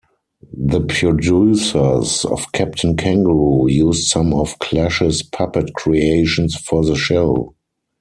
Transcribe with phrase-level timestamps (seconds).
[0.57, 7.53] The producers of "Captain Kangaroo" used some of Clash's puppet creations for the show.